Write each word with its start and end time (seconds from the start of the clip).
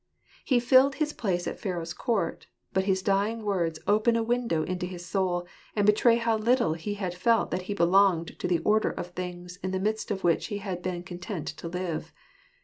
"He 0.45 0.59
filled 0.59 0.95
his 0.95 1.13
place 1.13 1.45
at 1.45 1.59
Pharaoh's 1.59 1.93
court; 1.93 2.47
but 2.73 2.85
his 2.85 3.03
dying 3.03 3.43
words 3.43 3.77
open 3.85 4.15
a 4.15 4.23
window 4.23 4.63
into 4.63 4.87
his 4.87 5.05
soul, 5.05 5.45
and 5.75 5.85
betray 5.85 6.15
how 6.17 6.37
little 6.39 6.73
he 6.73 6.95
had 6.95 7.13
felt 7.13 7.51
that 7.51 7.61
he 7.69 7.75
belonged 7.75 8.39
to 8.39 8.47
the 8.47 8.63
order 8.63 8.89
of 8.89 9.09
things 9.11 9.57
in 9.57 9.69
the 9.69 9.79
midst 9.79 10.09
of 10.09 10.23
which 10.23 10.47
he 10.47 10.57
had 10.57 10.81
been 10.81 11.03
content 11.03 11.45
to 11.49 11.67
live. 11.67 12.11